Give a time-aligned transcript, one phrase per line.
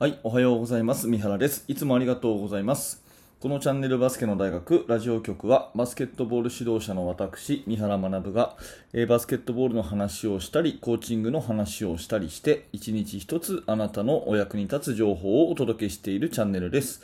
[0.00, 1.08] はい、おはようございます。
[1.08, 1.62] 三原です。
[1.68, 3.02] いつもありがとうございます。
[3.38, 8.56] このチャンネルバスケの大学ラジオ局はバスケットボール指導者の私、三原学が、
[8.94, 17.02] えバスケットボールの話をしたり、コーチングの話をしたりして、一日一つあなたのお役に立つ情報をお届けしているチャンネルです。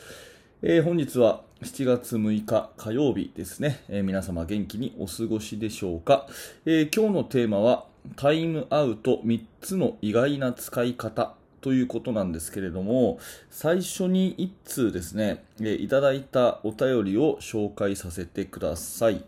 [0.63, 6.25] えー本日は7月6日火曜日ですね、えー皆様元気にお過ごしでしょうか、
[6.65, 7.85] えー今日のテーマは
[8.15, 11.35] タイムアウト3つの意外な使い方
[11.67, 13.19] ということなんですけれども
[13.51, 19.21] 最初に1通ですね、えいただいたお便りを紹介させてください、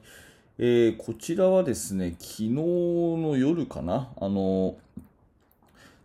[0.58, 4.78] えーこちらはですね昨日の夜かなあの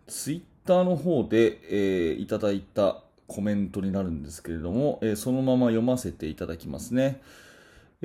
[0.09, 2.97] ツイッターの方で、えーいただいた
[3.29, 7.21] コメントになるんですけれども、えーそのまま読ませていただきますね。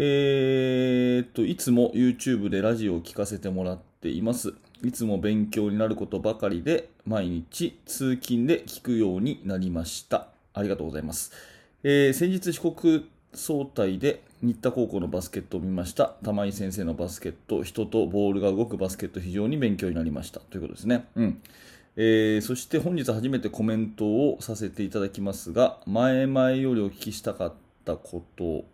[0.01, 4.53] えーっと、いつも YouTube でラジオを聞かせてもらっています。
[4.81, 10.27] いつも勉強になることばかりで、毎日通勤で聞くようになりました。
[10.53, 11.33] ありがとうございます。
[11.83, 21.41] えー先日四国総体で新田高校のバスケットを見ました玉井先生のバスケット人とボールが動くバスケット非常に勉強になりましたということですね、うん
[21.95, 27.53] えーそして本日初めてコメントをさせていただきますが前々よりお聞きしたかっ
[27.85, 28.65] たこと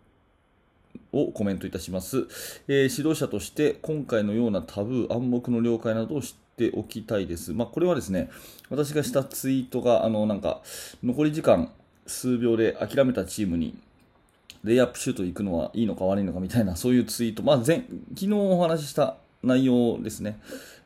[1.12, 2.26] をコメントいたします、
[2.68, 8.30] えー指導者として今回のようなタブー暗黙の了解などを知っておきたいです、まあ、これはですね
[8.70, 10.62] 私がしたツイートがあのなんか
[11.02, 11.70] 残り時間
[12.06, 13.76] 数秒で諦めたチームに
[14.64, 20.38] レイアップシュート行くのはいいのか悪いのかみたいなそういうツイート、まあ、前昨日お話しした内容ですね。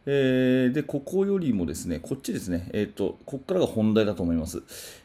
[0.06, 4.62] えーで、ここよりもですね、こっちですね、えっ、と、ここからが本題だと思います。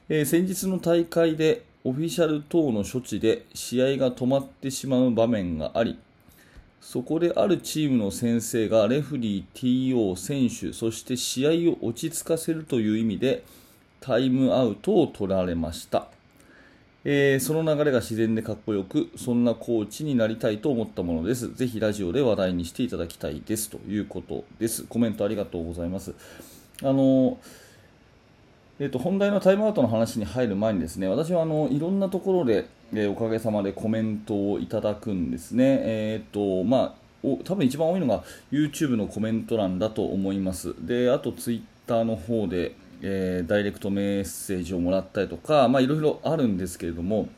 [0.10, 6.00] えー先日の大会でオフィシャル等の処置で試合が止まってしまう場面があり、
[6.82, 13.44] そこであるチームの先生がレフリー、TO、選手、そして試合を落ち着かせるという意味で
[14.02, 16.08] タイムアウトを取られました。
[17.04, 21.54] えーその流れが自然でかっこよく、そんなコーチになりたいと思ったものです。
[21.54, 24.86] ぜひラジオで話題にしていただきたいですということです。
[24.86, 26.16] コメントありがとうございます。
[26.82, 27.38] あの
[28.78, 35.80] えー、と本題のタイムアウトの話に入る前にですね私はあのいろんなところで、えーおかげさまでコメントをいただくんですね。
[35.82, 40.76] えーとまあお多分一番多いのが YouTube のコメント欄だと思います。
[40.86, 47.30] であと Twitter の方で、えーダイレクトメッセージをもらったりとか、まあ、いろいろあるんですけれども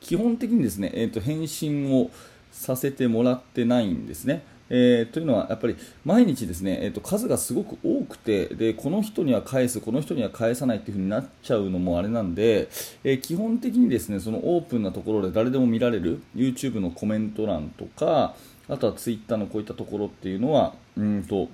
[0.00, 2.10] 基本的にですね、えー、と返信を
[2.50, 4.42] させてもらってないんですね。
[4.70, 12.68] えーというのはやっぱり毎日ですね、えー、と数がすごく多くてでこの人には返すこの人には返さないっていう風になっちゃうのもあれなんで、
[13.04, 18.34] えー基本的にですねそのオープンなところで誰でも見られる YouTube のコメント欄とか
[18.68, 21.48] あとは Twitter のこういったところっていうのはうんと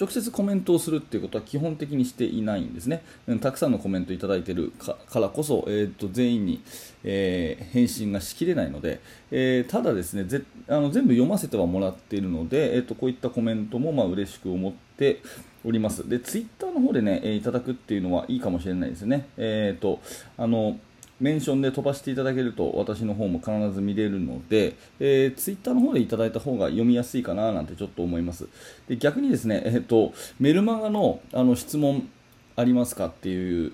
[0.00, 3.02] 直接コメントをするっていうことは基本的にしていないんですね。
[3.26, 6.62] うんたくさんのコメントいただいているからこそ、えー、と全員に、
[7.04, 9.00] えー返信がしきれないので、
[9.30, 15.20] えーただですねぜあの全部読ませてはもらっているので、えー、とこういったコメントもまあ嬉しく思って
[15.64, 16.08] おります。
[16.08, 19.28] で、ツイッターの方でね、えいただくっていうのはいいかもしれないですね。
[19.36, 20.00] えーと
[20.38, 20.78] あの
[21.20, 28.48] メンションで飛ばしていただけると私の方も必ず見れるので、えー、ツイッターの方でいただいた方が読みやすいかななんてちょっと思います。
[28.88, 32.08] で逆にですね、えー、とメルマガのあの質問
[32.56, 33.72] ありますかっていう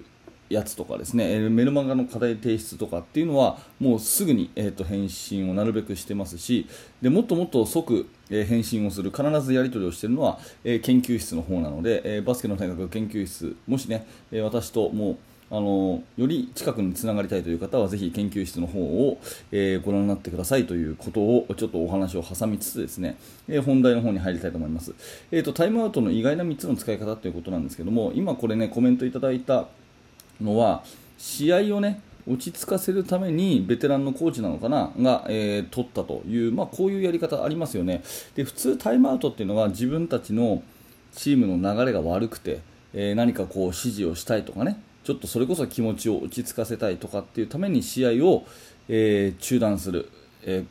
[0.48, 6.68] やつとかですね、えーメルマガの課題提出とかっていうのはもうすぐに、えー、と返信をなるべくしてますし
[7.02, 15.16] でもっともっと即、えー返信をする必ずやり取りをしているのは、えー研究室の方なので、えーバスケの大学研究室もしね、えー私ともう
[15.48, 19.18] あのより近くにつながりたいという方はぜひ研究室の方を、
[19.52, 23.16] えーご覧になってくださいということをちょっとお話を挟みつつですね、
[23.48, 24.94] えー本題の方に入りたいと思います、
[25.30, 29.66] えー、とタイムアウトの意外な3つの使い方ということなんですけども今これねコメントいただいた
[30.40, 30.82] のは
[31.18, 38.02] 試合をね落ち着かせるためにベテランのコーチなのかなが、えー取ったという、まあ、こういうやり方ありますよね。
[38.34, 40.62] で普通タイムアウトっていうのは自分たちの
[41.14, 42.60] チームの流れが悪くて、
[42.92, 48.44] え何かこう指示をしたいとかねちょっとそれこそ気持ちを落ち着かせたいとかっていうために試合を、
[48.88, 50.10] えー中断する、
[50.42, 50.64] え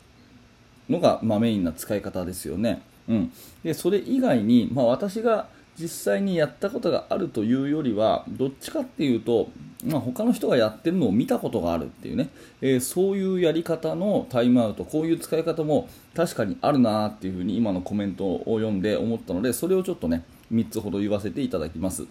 [0.88, 2.82] ーのが、まあ、メインな使い方ですよね。
[3.08, 3.32] うん、
[3.64, 5.48] でそれ以外に、まあ、私が
[5.80, 9.48] 実際にやったことがあるというよりはどっちかっていうと、
[9.84, 12.28] まあ、他の人がやってるのを見たことがあるっていうね、
[12.60, 22.06] えーそういうやり方のタイムアウトこういう使い方も確かにあるなっていうふうに今のコメントを読んで思ったのでそれをちょっとね3つほど言わせていただきます。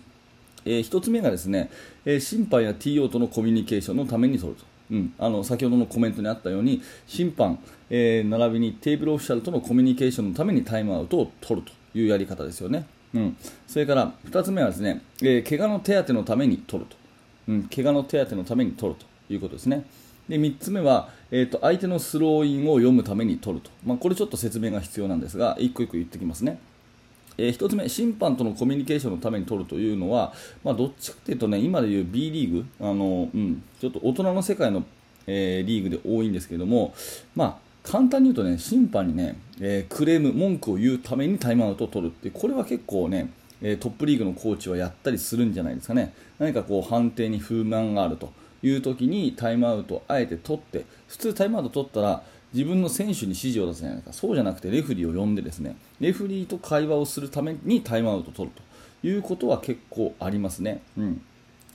[0.65, 1.69] えー1つ目がですね、
[2.06, 4.65] えー審判や TO とのコミュニケーションのために取ると。
[4.91, 7.59] うん、あの先ほどのコメントにあったように審判、
[7.89, 12.85] えー並びにテーブルオフィシャルとのコミュニケーションのためにタイムアウトを取るというやり方ですよね。
[13.13, 16.97] うん、それから2つ目はですね、えー怪我の手当のために取ると
[17.47, 19.85] うん、怪我の手当のために取るということですね。
[20.27, 26.59] で3つ目は、えーと、相手のスローインを読むために取ると、まあ、これちょっと説明が必要なんですが1個1個言ってきますね。
[27.37, 30.33] えー、1つ目、審判とのコミュニケーションのために取るというのは、
[30.63, 34.83] まあ、どっちかというとね今でいう B リーグあの、うん、ちょっと大人の世界の、
[35.27, 36.93] えー、リーグで多いんですけども、
[37.35, 43.29] まあ、簡単に言うとね審判にね、えー、クレーム、文句を言うためにタイムアウトを取るってこれは結構ね
[43.61, 48.31] トップリーグのコーチはやったりするんじゃないですかね何かこう判定に不満があると。
[48.67, 52.23] いう時にタイムアウトをあえて取って普通タイムアウト取ったら
[52.55, 58.55] 自分の選手に指示を出すじゃないかそうじゃなくてレフリーを呼んでですねレフリーと会話をするためにタイムアウトを取る
[59.01, 60.81] ということは結構ありますね。
[60.97, 61.21] うん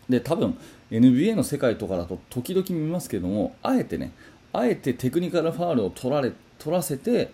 [0.09, 0.59] で多分
[0.91, 4.11] NBA の世界とかだと時々見ますけどもあえてね
[4.53, 7.31] あえてテクニカルファールを取られ取らせて、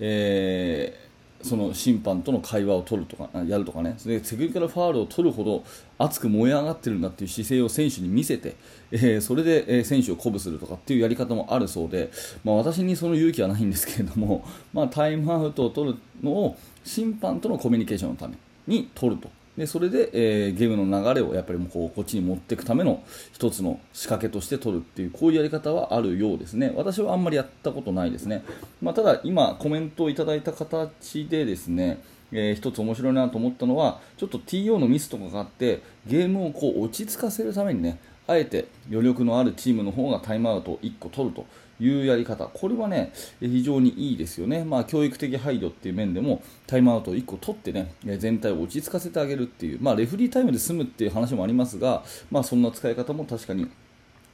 [0.00, 1.05] え
[1.42, 3.94] その審判との会話を取るとかやるとかね。
[3.98, 5.64] それでテクニカルファールを取るほど
[5.98, 8.56] 熱く燃え上がってるんだっていう姿勢を選手に見せて、
[8.90, 12.10] えー、それで、え選手を鼓舞するとかっていうやり方もあるそうで、
[12.44, 18.36] まあ、私にその勇気はないんですけれども、まあ、タイムアウトを取るのを審判とのコミュニケーションのため
[18.66, 19.30] に取ると。
[19.56, 26.72] でそれで、えー、ゲームの流れをやっぱりもうこうこっちに持っていくための一つの仕掛けとして取るっていうこういうやり方はあるようですね。
[26.76, 28.44] 私はあんまりやったことないですね、
[28.82, 32.00] まあ、ただ今コメントをいただいた形でですね
[32.32, 41.46] えー、一つ面白いなと思ったのはちょっと TO のミスとかがあってゲームをこう落ち着かせるためにねあえて余力のあるチームの方がタイムアウトを1個取ると
[41.78, 44.64] いうやり方、これはね、非常にいいですよね。
[44.64, 53.68] まあ、教育的配慮っていう面でも、タイムアウトを1個取ってね、全体を落ち着かせてあげるっていう、まあ、レフリータイムで済むっていう話もありますが、まあ、そんな使い方も確かに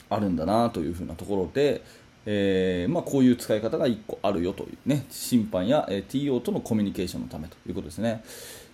[0.08, 1.82] あるんだなというふうなところで、
[2.24, 8.22] えー、まあ、こういう使い方が1個あるよというね、審判や、え TO とのコミュニケーションのためということですね。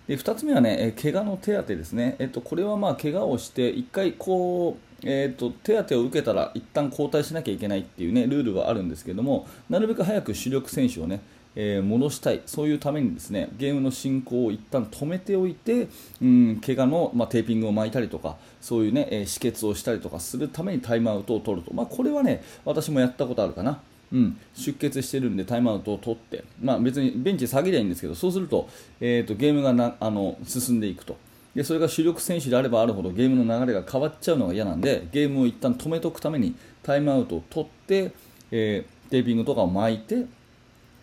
[0.07, 11.21] で2つ目はね、え怪我の手当ですね、えっと、これはまあ怪我をして1回こうえーと、手当てを受けたら一旦交代しなきゃいけないっていう、ね、ルールはあるんですけどもなるべく早く主力選手をね、
[11.55, 15.87] えー、戻したいそういうためにですねゲームの進行を一旦止めておいて、
[16.21, 23.79] うん、怪我の、まあ、テーピングを巻いたりとかそういうね、えー、止血をしたりとかするためにタイムアウトを取ると、まあ、これはね私もやったことあるかな。
[24.11, 28.67] うん、出血してるんでタイムアウトを取って、まあ、別にベンチ下げりゃいいんですけどそうすると,、
[28.99, 31.15] えーとゲームがなあの進んでいくと。
[31.55, 38.11] でそれが主力選手であればあるほどゲームの流れが変わっちゃうのが嫌なんでゲームを一旦止めておくためにタイムアウトを取って、
[38.51, 40.25] えー、テーピングとかを巻いて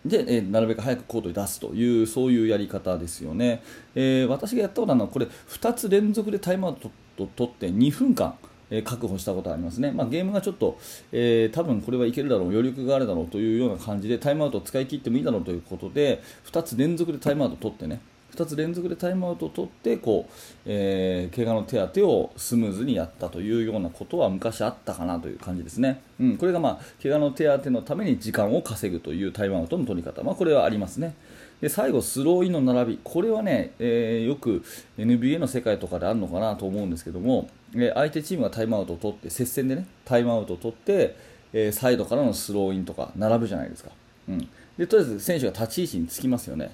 [0.05, 3.61] で、えー、なるべく早くコートに出すというそういうやり方ですよね、
[3.93, 6.89] えー、私がやったことあるのはこれ2つ連続でタイムアウト
[7.23, 8.35] を取って2分間
[8.69, 10.77] え確保したことありますね、まあ、ゲームがちょっと、
[11.11, 16.21] えー、多分これはいけるだろう余力があるだろうというような感じでタイムアウトを使い切ってもいいだろうということで
[16.51, 18.01] 2つ連続でタイムアウトを取ってね
[18.37, 20.33] 2つ連続でタイムアウトを取ってこう、
[20.65, 31.15] えー、怪我の手当てをスムーズにやったというようなことは昔あったかなという感じですね、うん、これが、まあ、怪我の手当てのために時間を稼ぐというタイムアウトの取り方、まあ、これはありますね。
[31.61, 34.63] で最後、スローインの並び、これはね、えー、よく
[34.99, 41.15] NBA の世界とかであるのかなと思うんですけども、えー、相手チームがタイムアウトを取って、接戦でね、タイムアウトを取って、
[41.53, 43.89] えー、サイドからのスローインとか並ぶじゃないですか。
[44.29, 44.47] うん、
[44.77, 46.71] でとりあえず選手が立ち位置につきますよね。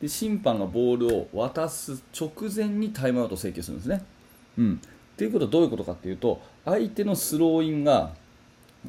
[0.00, 4.04] で審判がボールを渡す直前にタイムアウト請求するんですね。
[4.58, 4.80] うん、
[5.16, 8.12] ということはどういうことかというと相手のスローインが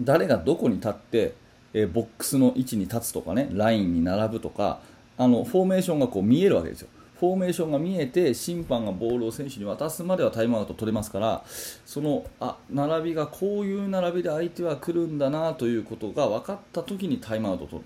[0.02, 1.34] 誰がどこに立って、
[1.74, 4.80] えー、ボックスの位置に立つとかねラインに並ぶとか
[5.18, 6.90] あのフォーメーションがこう見えるわけですよ。
[7.20, 11.44] フォーメーションが見えて審判がボールを選手に渡すまではタイムアウト取れますから
[11.86, 17.86] そのあ並びがこういう並びで相手は来るんだなということが分かった時にタイムアウトを取る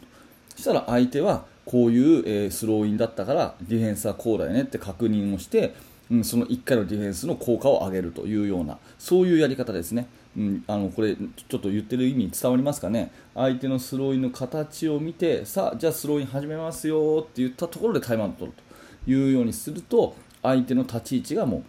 [0.55, 5.75] そしたら相手はこういう、えー、スローインだったからディフェンスはこうだよねって確認をして、
[6.09, 10.07] うん、その1回のディフェンスの効果を上げるというようなそういうやり方ですね。
[10.35, 18.57] うん、あのこれちょっと言ってる意味伝わりますかね相手のスローインの形を見てさあじゃあスローイン始めますよって言ったところでタイムアウト取る
[19.05, 21.63] というようにすると相手の立ち位置がもう、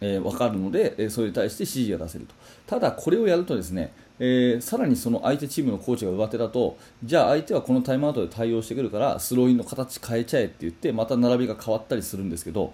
[0.00, 2.34] えー、分かるので、えそれに対して指示が出せると
[2.66, 3.92] ただこれをやるとですね
[4.24, 12.72] えー、さらにその相手チームのコーチが上手だとじゃあ相手はこのタイムアウトで対応してくるからスローインの形変えちゃえって言ってまた並びが変わったりするんですけど、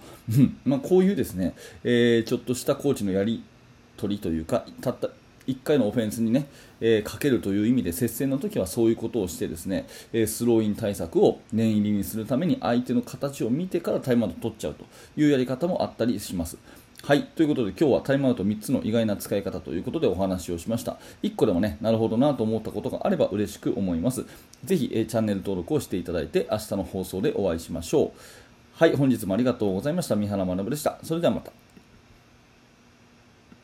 [0.63, 3.43] まあ、こういうですね、えー、ちょっとしたコーチのやり
[3.97, 5.09] 取りというかたった
[5.47, 6.45] 1回のオフェンスにね、
[6.79, 14.85] えー、かけるという意味で接戦の時はそういうことをしてですね、えー、スローイン対策を念入りにするために相手の形を見てからタイムアウト取っちゃうと
[15.17, 16.59] いうやり方もあったりします。
[17.03, 17.23] はい。
[17.23, 20.97] ということで今日はタイムアウト3つの意外な使い方ということでお話をしました。
[21.23, 24.25] 1個でもね、なるほどなと思ったことがあれば嬉しく思います。
[24.63, 28.19] ぜひ、えチャンネル登録をしていただいて明日の放送でお会いしましょう。
[28.73, 28.95] はい。
[28.95, 30.15] 本日もありがとうございました。
[30.15, 30.99] 三原学でした。
[31.01, 31.51] それではまた。